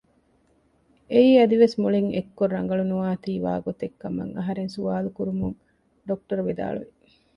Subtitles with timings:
[1.11, 5.57] އެއީ އަދިވެސް މުޅިން އެއްކޮށް ރަނގަޅުނުވާތީ ވާގޮތެއް ކަމަށް އަހަރެން ސުވާލުކުރުމުން
[6.07, 6.87] ޑޮކްޓަރ ވިދާޅުވި